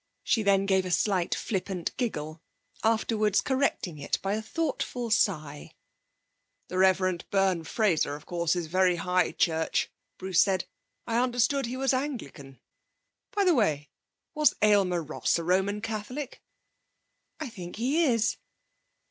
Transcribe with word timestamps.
She 0.23 0.41
then 0.41 0.65
gave 0.65 0.83
a 0.83 0.89
slight 0.89 1.35
flippant 1.35 1.95
giggle, 1.95 2.41
afterwards 2.83 3.39
correcting 3.39 3.99
it 3.99 4.17
by 4.23 4.33
a 4.33 4.41
thoughtful 4.41 5.11
sigh. 5.11 5.75
'The 6.69 6.77
Rev. 6.79 7.19
Byrne 7.29 7.63
Fraser, 7.63 8.15
of 8.15 8.25
course, 8.25 8.55
is 8.55 8.65
very 8.65 8.95
High 8.95 9.31
Church,' 9.31 9.91
Bruce 10.17 10.41
said. 10.41 10.65
'I 11.05 11.21
understood 11.21 11.67
he 11.67 11.77
was 11.77 11.93
Anglican. 11.93 12.59
By 13.35 13.43
the 13.43 13.53
way, 13.53 13.91
was 14.33 14.55
Aylmer 14.63 15.03
Ross 15.03 15.37
a 15.37 15.43
Roman 15.43 15.81
Catholic?' 15.81 16.41
'I 17.39 17.49
think 17.49 17.75
he 17.75 18.03
is.' 18.05 18.37